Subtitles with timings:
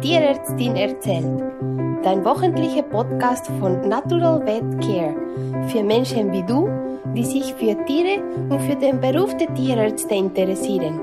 [0.00, 1.26] Tierärztin erzählt.
[2.02, 5.14] Dein wöchentlicher Podcast von Natural Vet Care
[5.68, 6.68] für Menschen wie du,
[7.14, 11.00] die sich für Tiere und für den Beruf der Tierärzte interessieren.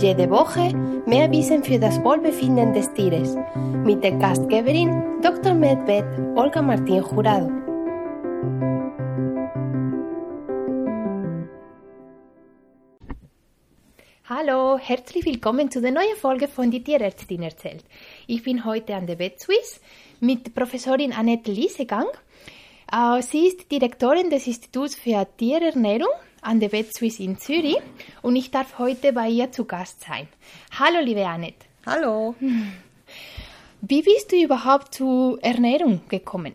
[0.00, 0.72] Jede Woche
[1.06, 3.36] mehr Wissen für das Wohlbefinden des Tieres
[3.84, 5.52] mit der Gastgeberin Dr.
[5.52, 6.04] Medved
[6.34, 7.50] Olga Martin Jurado.
[14.30, 17.82] Hallo, herzlich willkommen zu der neuen Folge von Die Tierärztin erzählt.
[18.26, 19.80] Ich bin heute an der VetSwiss
[20.20, 22.08] mit Professorin Annette Liesegang.
[22.92, 27.78] Äh, sie ist Direktorin des Instituts für Tierernährung an der VetSwiss in Zürich
[28.20, 30.28] und ich darf heute bei ihr zu Gast sein.
[30.78, 31.64] Hallo, liebe Annette.
[31.86, 32.34] Hallo.
[33.80, 36.52] Wie bist du überhaupt zur Ernährung gekommen?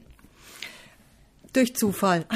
[1.53, 2.25] Durch Zufall.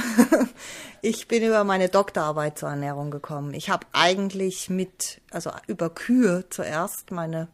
[1.01, 3.53] Ich bin über meine Doktorarbeit zur Ernährung gekommen.
[3.53, 7.47] Ich habe eigentlich mit, also über Kühe zuerst meine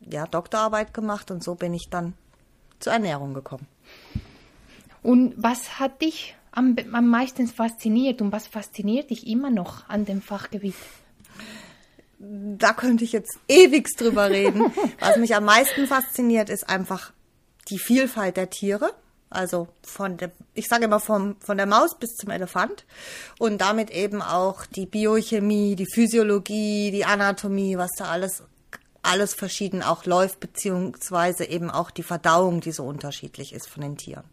[0.00, 2.12] ja, Doktorarbeit gemacht und so bin ich dann
[2.80, 3.66] zur Ernährung gekommen.
[5.02, 10.04] Und was hat dich am, am meisten fasziniert und was fasziniert dich immer noch an
[10.04, 10.76] dem Fachgebiet?
[12.18, 14.70] Da könnte ich jetzt ewig drüber reden.
[15.00, 17.12] was mich am meisten fasziniert, ist einfach
[17.68, 18.94] die Vielfalt der Tiere
[19.32, 22.84] also von der, ich sage immer vom, von der Maus bis zum Elefant
[23.38, 28.42] und damit eben auch die Biochemie, die Physiologie, die Anatomie, was da alles
[29.02, 33.96] alles verschieden auch läuft, beziehungsweise eben auch die Verdauung, die so unterschiedlich ist von den
[33.96, 34.24] Tieren.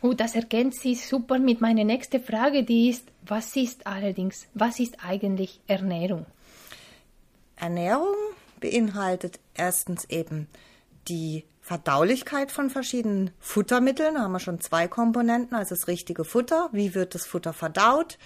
[0.00, 4.78] Oh, das ergänzt sich super mit meiner nächsten Frage, die ist, was ist allerdings, was
[4.78, 6.26] ist eigentlich Ernährung?
[7.56, 8.14] Ernährung
[8.60, 10.46] beinhaltet erstens eben
[11.08, 14.16] die Verdaulichkeit von verschiedenen Futtermitteln.
[14.16, 18.18] Da haben wir schon zwei Komponenten, also das richtige Futter, wie wird das Futter verdaut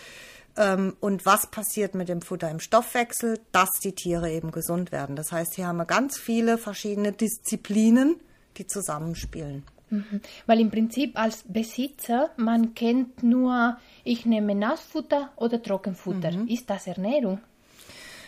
[0.57, 5.15] ähm, und was passiert mit dem Futter im Stoffwechsel, dass die Tiere eben gesund werden.
[5.15, 8.17] Das heißt, hier haben wir ganz viele verschiedene Disziplinen,
[8.57, 9.63] die zusammenspielen.
[9.91, 10.21] Mhm.
[10.47, 16.33] Weil im Prinzip als Besitzer, man kennt nur, ich nehme Nassfutter oder Trockenfutter.
[16.33, 16.49] Mhm.
[16.49, 17.41] Ist das Ernährung?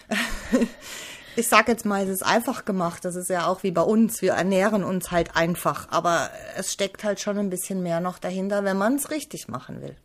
[1.36, 3.04] ich sage jetzt mal, es ist einfach gemacht.
[3.04, 4.22] Das ist ja auch wie bei uns.
[4.22, 5.88] Wir ernähren uns halt einfach.
[5.90, 9.80] Aber es steckt halt schon ein bisschen mehr noch dahinter, wenn man es richtig machen
[9.80, 9.96] will.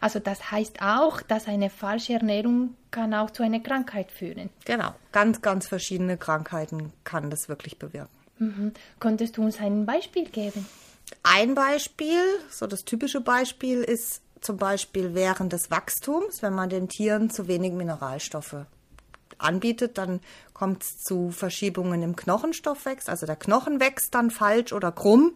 [0.00, 4.50] Also das heißt auch, dass eine falsche Ernährung kann auch zu einer Krankheit führen.
[4.64, 8.10] Genau, ganz, ganz verschiedene Krankheiten kann das wirklich bewirken.
[8.38, 8.72] Mhm.
[9.00, 10.66] Könntest du uns ein Beispiel geben?
[11.22, 16.88] Ein Beispiel, so das typische Beispiel ist zum Beispiel während des Wachstums, wenn man den
[16.88, 18.66] Tieren zu wenig Mineralstoffe
[19.42, 20.20] anbietet, dann
[20.52, 23.10] kommt es zu Verschiebungen im Knochenstoffwechsel.
[23.10, 25.32] Also der Knochen wächst dann falsch oder krumm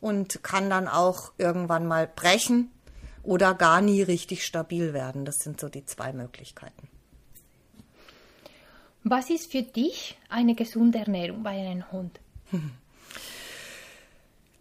[0.00, 2.70] und kann dann auch irgendwann mal brechen
[3.22, 5.24] oder gar nie richtig stabil werden.
[5.24, 6.88] Das sind so die zwei Möglichkeiten.
[9.02, 12.20] Was ist für dich eine gesunde Ernährung bei einem Hund?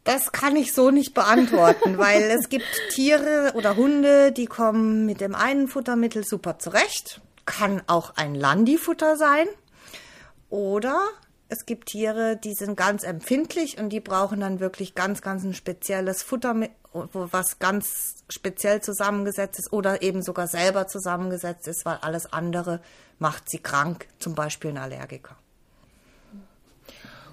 [0.05, 5.21] Das kann ich so nicht beantworten, weil es gibt Tiere oder Hunde, die kommen mit
[5.21, 9.47] dem einen Futtermittel super zurecht kann auch ein Landifutter sein.
[10.49, 10.99] Oder
[11.49, 15.53] es gibt Tiere, die sind ganz empfindlich und die brauchen dann wirklich ganz, ganz ein
[15.53, 16.55] spezielles Futter,
[16.91, 22.81] was ganz speziell zusammengesetzt ist oder eben sogar selber zusammengesetzt ist, weil alles andere
[23.19, 25.35] macht sie krank, zum Beispiel ein Allergiker.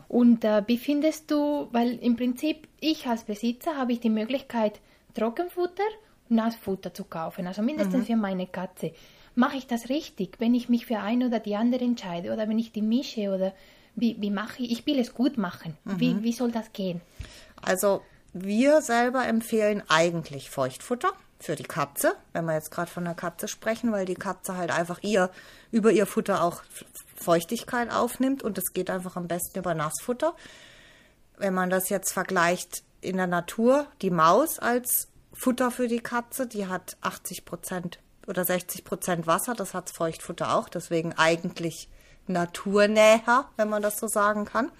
[0.08, 4.80] Und äh, wie findest du, weil im Prinzip ich als Besitzer habe ich die Möglichkeit,
[5.14, 5.84] Trockenfutter
[6.28, 8.06] und Nassfutter zu kaufen, also mindestens mhm.
[8.06, 8.92] für meine Katze
[9.40, 12.58] mache ich das richtig, wenn ich mich für eine oder die andere entscheide oder wenn
[12.58, 13.52] ich die mische oder
[13.96, 15.76] wie, wie mache ich, ich will es gut machen.
[15.84, 16.00] Mhm.
[16.00, 17.00] Wie, wie soll das gehen?
[17.62, 18.02] Also
[18.32, 23.48] wir selber empfehlen eigentlich Feuchtfutter für die Katze, wenn wir jetzt gerade von der Katze
[23.48, 25.30] sprechen, weil die Katze halt einfach ihr
[25.72, 26.62] über ihr Futter auch
[27.16, 30.34] Feuchtigkeit aufnimmt und es geht einfach am besten über Nassfutter.
[31.38, 36.46] Wenn man das jetzt vergleicht in der Natur, die Maus als Futter für die Katze,
[36.46, 39.54] die hat 80 Prozent oder 60 Prozent Wasser.
[39.54, 40.68] Das hat Feuchtfutter auch.
[40.68, 41.88] Deswegen eigentlich
[42.26, 44.70] naturnäher, wenn man das so sagen kann.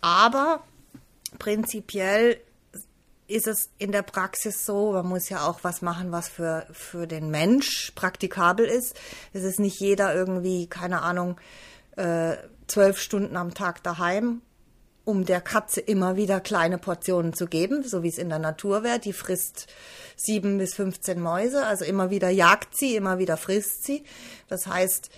[0.00, 0.62] Aber
[1.38, 2.40] prinzipiell
[3.28, 7.06] ist es in der Praxis so, man muss ja auch was machen, was für, für
[7.06, 8.94] den Mensch praktikabel ist.
[9.32, 11.40] Es ist nicht jeder irgendwie, keine Ahnung,
[11.96, 12.36] äh,
[12.68, 14.42] zwölf Stunden am Tag daheim
[15.06, 18.82] um der Katze immer wieder kleine Portionen zu geben, so wie es in der Natur
[18.82, 18.98] wäre.
[18.98, 19.68] Die frisst
[20.16, 24.02] sieben bis 15 Mäuse, also immer wieder jagt sie, immer wieder frisst sie.
[24.48, 25.10] Das heißt,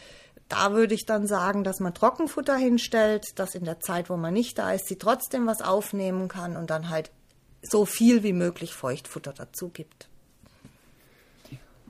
[0.51, 4.35] da würde ich dann sagen, dass man Trockenfutter hinstellt, dass in der Zeit, wo man
[4.35, 7.11] nicht da ist, sie trotzdem was aufnehmen kann und dann halt
[7.63, 10.09] so viel wie möglich Feuchtfutter dazu gibt.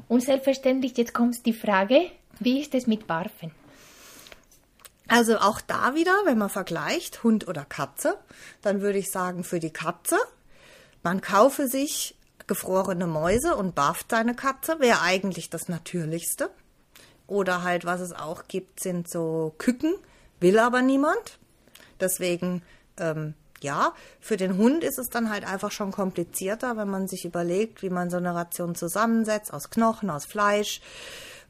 [0.06, 3.50] Und selbstverständlich, jetzt kommt die Frage, wie ist es mit Barfen?
[5.08, 8.19] Also auch da wieder, wenn man vergleicht, Hund oder Katze,
[8.60, 10.19] dann würde ich sagen, für die Katze,
[11.02, 12.14] man kaufe sich
[12.46, 16.50] gefrorene Mäuse und bafft seine Katze, wäre eigentlich das Natürlichste.
[17.26, 19.94] Oder halt, was es auch gibt, sind so Küken,
[20.40, 21.38] will aber niemand.
[22.00, 22.62] Deswegen,
[22.99, 27.25] ähm, ja, für den Hund ist es dann halt einfach schon komplizierter, wenn man sich
[27.25, 30.81] überlegt, wie man so eine Ration zusammensetzt aus Knochen, aus Fleisch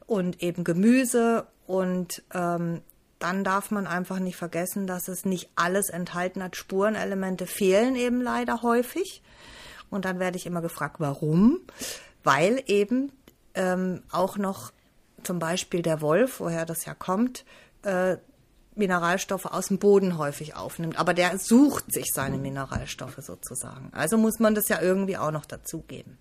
[0.05, 1.45] und eben Gemüse.
[1.65, 2.81] Und ähm,
[3.19, 6.55] dann darf man einfach nicht vergessen, dass es nicht alles enthalten hat.
[6.55, 9.21] Spurenelemente fehlen eben leider häufig.
[9.89, 11.59] Und dann werde ich immer gefragt, warum?
[12.23, 13.11] Weil eben
[13.55, 14.71] ähm, auch noch
[15.23, 17.43] zum Beispiel der Wolf, woher das ja kommt,
[17.83, 18.17] äh,
[18.75, 20.97] Mineralstoffe aus dem Boden häufig aufnimmt.
[20.97, 23.91] Aber der sucht sich seine Mineralstoffe sozusagen.
[23.93, 26.17] Also muss man das ja irgendwie auch noch dazugeben.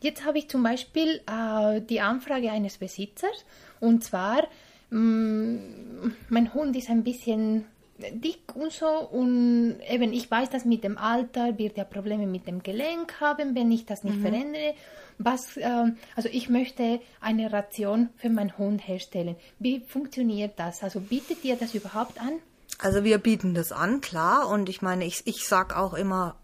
[0.00, 3.44] Jetzt habe ich zum Beispiel äh, die Anfrage eines Besitzers
[3.80, 4.44] und zwar,
[4.90, 7.64] mein Hund ist ein bisschen
[8.12, 12.46] dick und so und eben ich weiß, dass mit dem Alter wird er Probleme mit
[12.46, 14.22] dem Gelenk haben, wenn ich das nicht mhm.
[14.22, 14.74] verändere.
[15.18, 19.36] Was, äh, also ich möchte eine Ration für meinen Hund herstellen.
[19.58, 20.82] Wie funktioniert das?
[20.82, 22.38] Also bietet ihr das überhaupt an?
[22.78, 24.48] Also wir bieten das an, klar.
[24.48, 26.36] Und ich meine, ich, ich sag auch immer,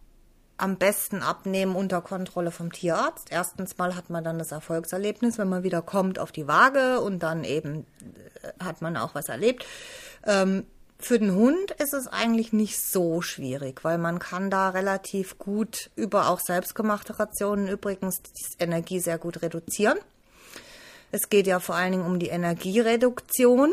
[0.58, 3.28] am besten abnehmen unter Kontrolle vom Tierarzt.
[3.30, 7.20] Erstens mal hat man dann das Erfolgserlebnis, wenn man wieder kommt auf die Waage und
[7.22, 7.86] dann eben
[8.42, 9.66] äh, hat man auch was erlebt.
[10.24, 10.64] Ähm,
[10.98, 15.90] für den Hund ist es eigentlich nicht so schwierig, weil man kann da relativ gut
[15.94, 19.98] über auch selbstgemachte Rationen übrigens die Energie sehr gut reduzieren.
[21.12, 23.72] Es geht ja vor allen Dingen um die Energiereduktion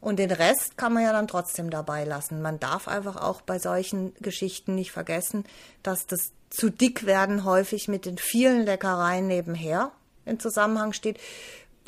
[0.00, 2.42] und den Rest kann man ja dann trotzdem dabei lassen.
[2.42, 5.44] Man darf einfach auch bei solchen Geschichten nicht vergessen,
[5.82, 9.92] dass das zu dick werden häufig mit den vielen Leckereien nebenher
[10.24, 11.18] in Zusammenhang steht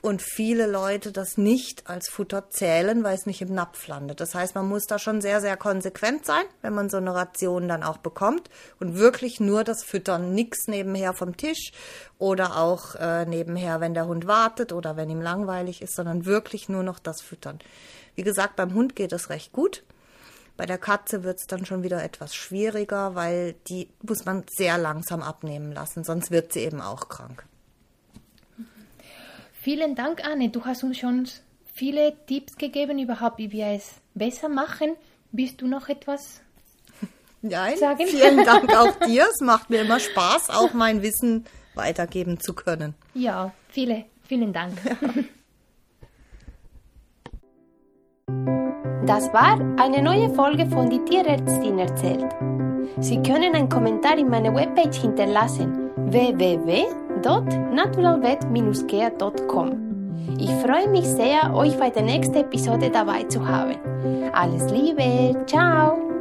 [0.02, 4.20] und viele Leute das nicht als Futter zählen, weil es nicht im Napf landet.
[4.20, 7.69] Das heißt, man muss da schon sehr, sehr konsequent sein, wenn man so eine Ration
[7.69, 8.50] dann auch bekommt
[8.81, 11.70] und wirklich nur das Füttern, nichts nebenher vom Tisch
[12.19, 16.69] oder auch äh, nebenher, wenn der Hund wartet oder wenn ihm langweilig ist, sondern wirklich
[16.69, 17.60] nur noch das Füttern.
[18.16, 19.84] Wie gesagt, beim Hund geht es recht gut.
[20.56, 24.78] Bei der Katze wird es dann schon wieder etwas schwieriger, weil die muss man sehr
[24.78, 27.46] langsam abnehmen lassen, sonst wird sie eben auch krank.
[29.62, 30.49] Vielen Dank, Anne.
[30.49, 31.29] Du hast uns schon
[31.73, 34.97] viele Tipps gegeben, überhaupt, wie wir es besser machen.
[35.31, 36.41] Willst du noch etwas
[37.43, 38.05] Nein, sagen?
[38.09, 39.25] vielen Dank auch dir.
[39.32, 41.44] Es macht mir immer Spaß, auch mein Wissen
[41.76, 42.94] weitergeben zu können.
[43.14, 44.73] Ja, viele, vielen Dank.
[49.06, 52.32] Das war eine neue Folge von Die Tierärztin erzählt.
[52.99, 59.93] Sie können einen Kommentar in meiner Webpage hinterlassen www www.naturalvet-care.com.
[60.39, 63.77] Ich freue mich sehr, euch bei der nächsten Episode dabei zu haben.
[64.33, 66.12] Alles Liebe, ciao!